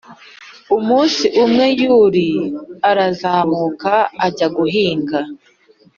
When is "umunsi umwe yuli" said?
0.77-2.29